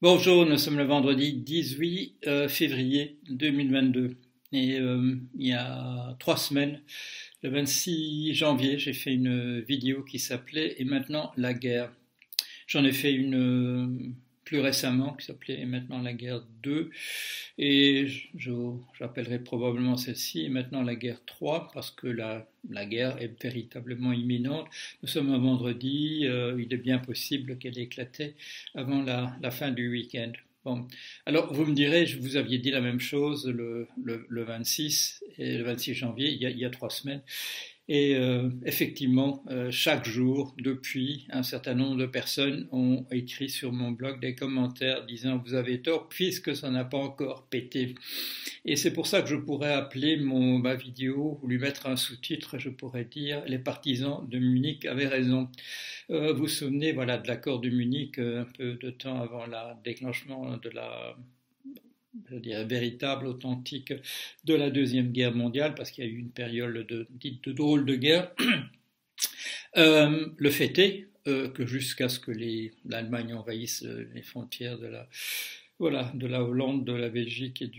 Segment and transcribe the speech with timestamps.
[0.00, 4.14] Bonjour, nous sommes le vendredi 18 euh, février 2022
[4.52, 6.80] et euh, il y a trois semaines,
[7.42, 11.90] le 26 janvier, j'ai fait une vidéo qui s'appelait Et maintenant la guerre.
[12.68, 14.14] J'en ai fait une
[14.48, 16.88] plus récemment, qui s'appelait maintenant la guerre 2,
[17.58, 18.06] et
[18.98, 24.66] j'appellerai probablement celle-ci maintenant la guerre 3, parce que la, la guerre est véritablement imminente.
[25.02, 28.36] Nous sommes un vendredi, euh, il est bien possible qu'elle éclatait
[28.74, 30.32] avant la, la fin du week-end.
[30.64, 30.88] Bon.
[31.26, 35.58] Alors, vous me direz, vous aviez dit la même chose le, le, le 26, et
[35.58, 37.22] le 26 janvier, il y a trois semaines.
[37.90, 43.72] Et euh, effectivement, euh, chaque jour, depuis, un certain nombre de personnes ont écrit sur
[43.72, 47.94] mon blog des commentaires disant vous avez tort puisque ça n'a pas encore pété.
[48.66, 51.96] Et c'est pour ça que je pourrais appeler mon, ma vidéo ou lui mettre un
[51.96, 55.48] sous-titre, je pourrais dire les partisans de Munich avaient raison.
[56.10, 59.82] Euh, vous vous souvenez voilà, de l'accord de Munich un peu de temps avant le
[59.82, 61.16] déclenchement de la
[62.30, 63.92] je dirais, véritable, authentique
[64.44, 67.52] de la Deuxième Guerre mondiale, parce qu'il y a eu une période de, dite de
[67.52, 68.32] drôle de guerre.
[69.76, 72.32] Euh, le fait est euh, que jusqu'à ce que
[72.86, 75.08] l'Allemagne envahisse euh, les frontières de la,
[75.78, 77.70] voilà, de la Hollande, de la Belgique et,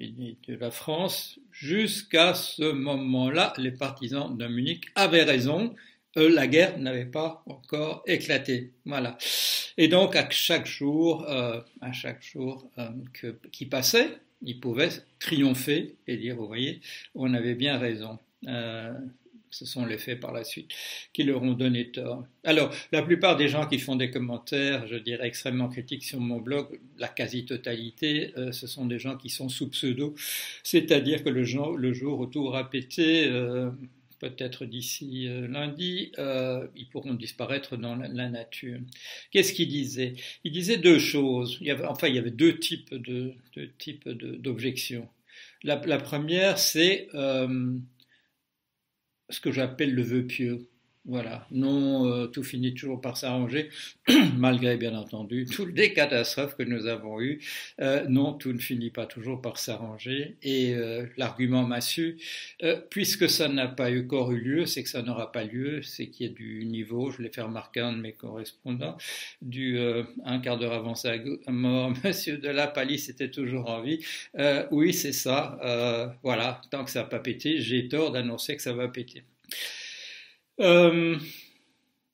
[0.00, 5.74] et de la France, jusqu'à ce moment-là, les partisans de Munich avaient raison,
[6.20, 8.72] la guerre n'avait pas encore éclaté.
[8.84, 9.18] Voilà.
[9.76, 14.90] Et donc, à chaque jour, euh, à chaque jour euh, que, qui passait, il pouvait
[15.18, 16.80] triompher et dire, vous voyez,
[17.14, 18.18] on avait bien raison.
[18.46, 18.92] Euh,
[19.50, 20.70] ce sont les faits par la suite
[21.12, 22.26] qui leur ont donné tort.
[22.44, 26.40] Alors, la plupart des gens qui font des commentaires, je dirais extrêmement critiques sur mon
[26.40, 30.14] blog, la quasi-totalité, euh, ce sont des gens qui sont sous pseudo,
[30.62, 33.70] c'est-à-dire que le, jour, le jour où tout aura pété, euh,
[34.18, 38.78] peut-être d'ici euh, lundi, euh, ils pourront disparaître dans la, nature.
[39.30, 40.14] Qu'est-ce qu'il disait?
[40.44, 41.60] Il disait deux choses.
[41.88, 45.08] Enfin, il y avait deux types de deux types d'objections.
[45.62, 47.76] La, la, première, c'est euh,
[49.30, 50.68] ce que j'appelle le vœu pieux.
[51.08, 53.70] Voilà, non, euh, tout finit toujours par s'arranger,
[54.36, 57.40] malgré bien entendu toutes les catastrophes que nous avons eues.
[57.80, 60.36] Euh, non, tout ne finit pas toujours par s'arranger.
[60.42, 62.18] Et euh, l'argument massu,
[62.64, 66.08] euh, puisque ça n'a pas encore eu lieu, c'est que ça n'aura pas lieu, c'est
[66.08, 68.96] qu'il y a du niveau, je l'ai fait remarquer à un de mes correspondants,
[69.42, 69.78] du
[70.24, 71.14] un quart d'heure avant sa
[71.46, 74.00] mort, Monsieur de la Palisse était toujours en vie.
[74.72, 76.16] oui, c'est ça.
[76.24, 79.22] voilà, tant que ça n'a pas pété, j'ai tort d'annoncer que ça va péter.
[80.60, 81.18] Euh,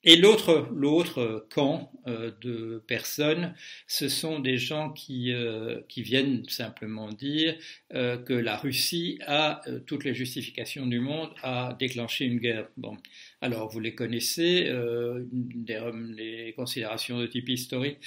[0.05, 3.55] et l'autre, l'autre camp euh, de personnes,
[3.87, 7.55] ce sont des gens qui, euh, qui viennent simplement dire
[7.93, 12.67] euh, que la Russie a euh, toutes les justifications du monde à déclencher une guerre.
[12.75, 12.97] Bon,
[13.39, 15.79] alors vous les connaissez, euh, des,
[16.17, 17.99] les considérations de type historique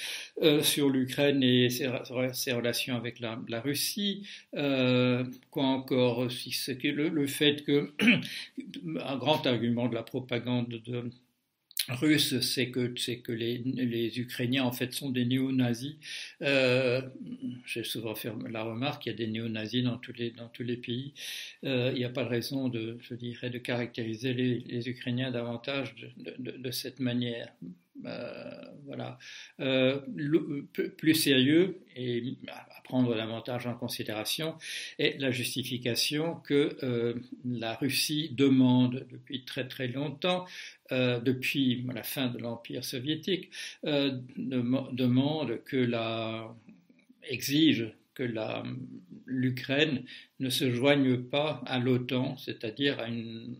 [0.61, 1.87] sur l'Ukraine et ses,
[2.53, 4.27] relations avec la, Russie.
[4.51, 7.91] quoi encore aussi, le, le fait que
[9.03, 11.11] un grand argument de la propagande de
[11.89, 15.95] russe, c'est que, c'est que les, les, Ukrainiens en fait sont des néo-nazis.
[16.41, 17.01] Euh,
[17.65, 20.63] j'ai souvent fait la remarque qu'il y a des néo-nazis dans tous les, dans tous
[20.63, 21.13] les pays.
[21.63, 25.31] Euh, il n'y a pas de raison de, je dirais, de caractériser les, les Ukrainiens
[25.31, 27.53] davantage de, de, cette manière.
[28.05, 28.51] Euh,
[28.85, 29.17] voilà.
[30.97, 32.37] Plus sérieux et
[32.87, 34.55] prendre davantage en considération
[34.97, 37.15] est la justification que euh,
[37.45, 40.45] la Russie demande depuis très très longtemps,
[40.91, 43.49] euh, depuis la fin de l'Empire soviétique,
[43.85, 46.55] euh, demande que la
[47.29, 48.23] exige que
[49.27, 50.03] l'Ukraine
[50.39, 53.55] ne se joigne pas à l'OTAN, c'est-à-dire à une,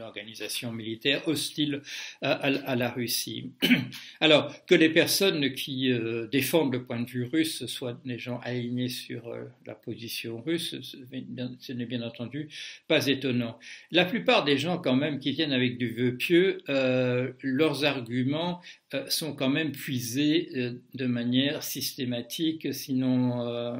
[0.00, 1.82] organisation militaire hostile
[2.22, 3.52] à, la Russie.
[4.20, 8.40] Alors, que les personnes qui euh, défendent le point de vue russe soient des gens
[8.40, 12.48] alignés sur euh, la position russe, ce n'est bien entendu
[12.88, 13.58] pas étonnant.
[13.90, 18.62] La plupart des gens, quand même, qui viennent avec du vœu pieux, euh, leurs arguments
[19.08, 20.48] sont quand même puisés
[20.94, 23.78] de manière systématique, sinon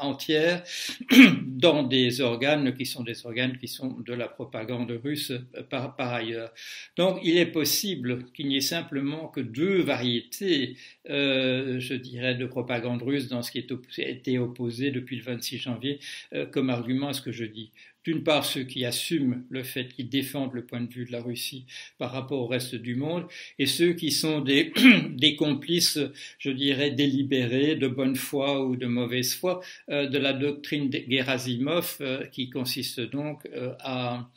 [0.00, 0.62] entière
[1.46, 5.32] dans des organes qui sont des organes qui sont de la propagande russe
[5.70, 6.52] par, par ailleurs.
[6.96, 10.76] Donc il est possible qu'il n'y ait simplement que deux variétés,
[11.10, 15.58] euh, je dirais, de propagande russe dans ce qui a été opposé depuis le 26
[15.58, 15.98] janvier
[16.32, 17.72] euh, comme argument à ce que je dis
[18.08, 21.20] d'une part ceux qui assument le fait qu'ils défendent le point de vue de la
[21.20, 21.66] Russie
[21.98, 23.26] par rapport au reste du monde,
[23.58, 24.72] et ceux qui sont des,
[25.38, 25.98] complices,
[26.38, 29.60] je dirais, délibérés, de bonne foi ou de mauvaise foi,
[29.90, 34.30] euh, de la doctrine de Gerasimov, euh, qui consiste donc euh, à,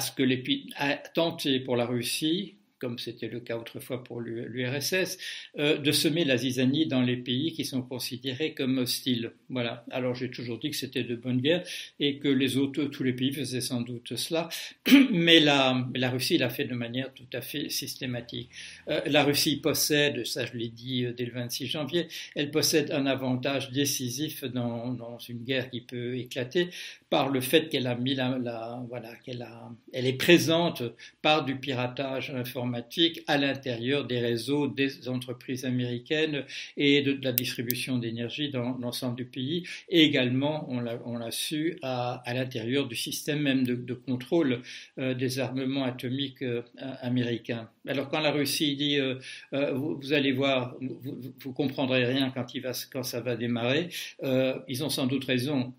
[0.00, 0.22] ce que
[0.76, 5.18] à tenter pour la Russie comme c'était le cas autrefois pour l'URSS,
[5.58, 9.32] euh, de semer la zizanie dans les pays qui sont considérés comme hostiles.
[9.48, 9.84] Voilà.
[9.90, 11.64] Alors j'ai toujours dit que c'était de bonne guerre
[11.98, 14.48] et que les autres, tous les pays faisaient sans doute cela,
[15.12, 18.50] mais la, Russie l'a fait de manière tout à fait systématique.
[18.88, 22.92] Euh, la Russie possède, ça je l'ai dit euh, dès le 26 janvier, elle possède
[22.92, 26.68] un avantage décisif dans, une guerre qui peut éclater
[27.10, 28.38] par le fait qu'elle a mis la
[28.88, 30.82] voilà, qu'elle a, elle est présente
[31.22, 32.67] par du piratage informatique
[33.26, 36.44] à l'intérieur des réseaux des entreprises américaines
[36.76, 39.64] et de, la distribution d'énergie dans l'ensemble du pays.
[39.88, 44.62] Et également, on l'a, su, à, l'intérieur du système même de, contrôle
[44.98, 46.62] euh, des armements atomiques euh,
[47.00, 47.68] américains.
[47.86, 49.18] Alors quand la Russie dit euh,
[49.52, 53.88] vous, allez voir, vous, vous, comprendrez rien quand, il va, quand ça va démarrer,
[54.68, 55.74] ils ont sans doute raison.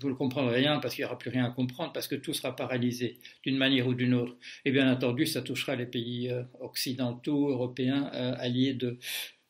[0.00, 2.32] Vous ne comprendrez rien parce qu'il n'y aura plus rien à comprendre parce que tout
[2.32, 4.36] sera paralysé d'une manière ou d'une autre.
[4.64, 8.98] Et bien entendu, ça touchera les pays euh, occidentaux, européens, euh, alliés, de,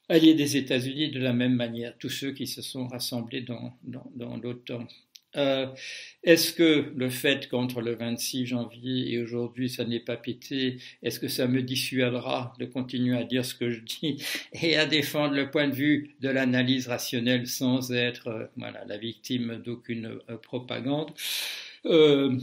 [0.08, 4.86] alliés des États-Unis de la même manière, tous ceux qui se sont rassemblés dans l'OTAN.
[5.36, 5.66] Euh,
[6.22, 11.20] est-ce que le fait qu'entre le 26 janvier et aujourd'hui ça n'est pas pété, est-ce
[11.20, 14.24] que ça me dissuadera de continuer à dire ce que je dis
[14.62, 19.60] et à défendre le point de vue de l'analyse rationnelle sans être voilà, la victime
[19.64, 21.12] d'aucune propagande?
[21.86, 22.36] Euh,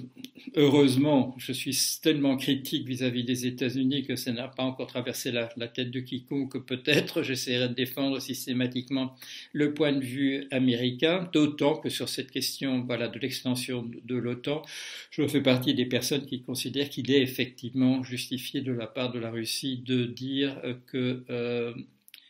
[0.56, 5.48] heureusement, je suis tellement critique vis-à-vis des États-Unis que ça n'a pas encore traversé la,
[5.68, 6.66] tête de quiconque.
[6.66, 9.16] Peut-être j'essaierai de défendre systématiquement
[9.52, 14.64] le point de vue américain, d'autant que sur cette question voilà, de l'extension de l'OTAN,
[15.12, 19.20] je fais partie des personnes qui considèrent qu'il est effectivement justifié de la part de
[19.20, 21.74] la Russie de dire que euh,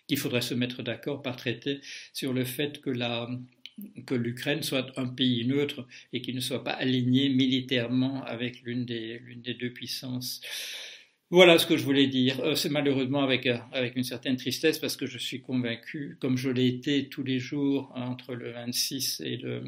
[0.07, 1.79] qu'il faudrait se mettre d'accord par traité
[2.13, 3.29] sur le fait que la,
[4.05, 8.85] que l'Ukraine soit un pays neutre et qu'il ne soit pas aligné militairement avec l'une
[8.85, 10.41] des, l'une des deux puissances.
[11.29, 12.39] Voilà ce que je voulais dire.
[12.41, 16.37] Euh, c'est malheureusement avec, euh, avec une certaine tristesse parce que je suis convaincu, comme
[16.37, 19.63] je l'ai été tous les jours entre le 26 et le,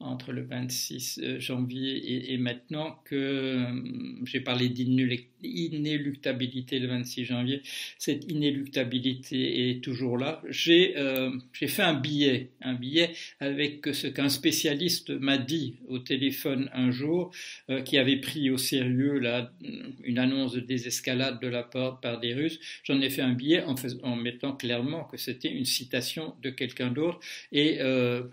[0.00, 3.66] entre le 26 euh, janvier et, maintenant que euh,
[4.24, 7.60] j'ai parlé d'inéluctabilité le 26 janvier.
[7.98, 10.40] Cette inéluctabilité est toujours là.
[10.48, 13.10] J'ai euh, fait un billet, un billet
[13.40, 17.32] avec ce qu'un spécialiste m'a dit au téléphone un jour,
[17.84, 19.52] qui avait pris au sérieux la,
[20.04, 22.58] une annonce de désescalade de la part par des Russes.
[22.84, 23.74] J'en ai fait un billet en,
[24.16, 27.20] mettant clairement que c'était une citation de quelqu'un d'autre
[27.52, 27.78] et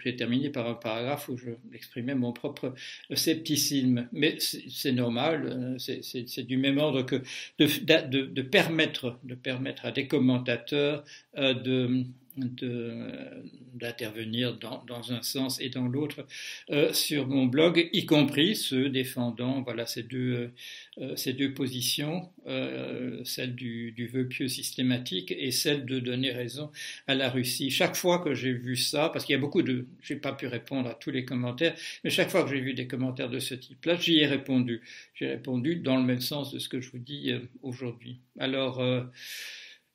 [0.04, 2.74] j'ai terminé par un paragraphe où je exprimer mon propre
[3.14, 4.08] scepticisme.
[4.12, 7.22] Mais c'est normal, euh, c'est du même ordre que
[7.60, 11.04] de permettre à des commentateurs
[11.38, 12.06] euh, de
[12.38, 16.26] d'intervenir dans, dans, un sens et dans l'autre
[16.70, 20.52] euh, sur mon blog, y compris ceux défendant voilà, ces, deux,
[21.00, 26.32] euh, ces deux positions, euh, celle du, du, vœu pieux systématique et celle de donner
[26.32, 26.72] raison
[27.08, 27.72] à la Russie.
[27.72, 29.86] Chaque fois que j'ai vu ça, parce qu'il y a beaucoup de...
[30.02, 32.88] J'ai pas pu répondre à tous les commentaires, mais chaque fois que j'ai vu des
[32.88, 34.82] commentaires de ce type-là, j'y ai répondu.
[35.14, 38.20] J'ai répondu dans le même sens de ce que je vous dis euh, aujourd'hui.
[38.40, 38.82] Alors...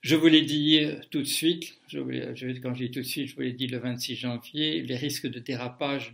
[0.03, 0.81] Je vous l'ai dit
[1.13, 3.53] tout de suite, je voulais, je, quand je dis tout de suite, je vous l'ai
[3.53, 6.13] dit le 26 janvier, les risques de dérapage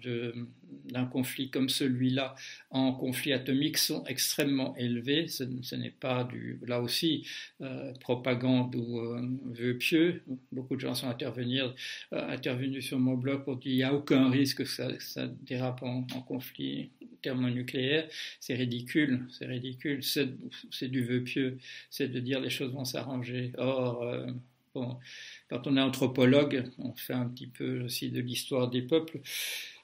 [0.84, 2.34] d'un conflit comme celui-là
[2.70, 5.26] en conflit atomique sont extrêmement élevés.
[5.28, 7.26] Ce, n'est pas du, là aussi,
[7.62, 10.22] euh, propagande ou euh, vœu pieux.
[10.52, 11.74] Beaucoup de gens sont intervenir,
[12.12, 15.26] euh, intervenus sur mon blog pour dire qu'il n'y a aucun risque que ça, ça
[15.46, 16.90] dérape en, en conflit
[17.22, 18.08] thermonucléaire.
[18.40, 20.02] C'est ridicule, c'est ridicule.
[20.02, 21.58] C'est du vœu pieux,
[21.90, 23.52] c'est de dire les choses vont s'arranger.
[23.58, 24.26] Or, euh,
[24.74, 24.96] bon,
[25.48, 29.20] quand on est anthropologue, on fait un petit peu aussi de l'histoire des peuples,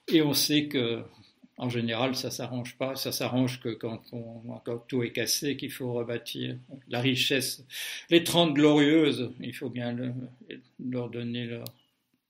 [0.07, 1.03] et on sait que
[1.57, 2.95] en général, ça s'arrange pas.
[2.95, 4.41] Ça s'arrange que quand, on,
[4.87, 6.57] tout est cassé, qu'il faut rebâtir
[6.89, 7.65] la richesse.
[8.09, 10.13] Les Trente Glorieuses, il faut bien le,
[10.85, 11.63] leur donner leur,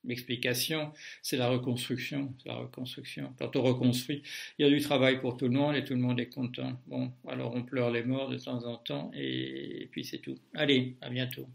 [0.07, 2.33] l'explication, c'est la reconstruction.
[2.45, 3.33] La reconstruction.
[3.39, 4.23] Quand on reconstruit,
[4.57, 6.79] il y a du travail pour tout le monde et tout le monde est content.
[6.87, 10.37] Bon, alors on pleure les morts de temps en temps et puis c'est tout.
[10.53, 11.47] Allez, à bientôt.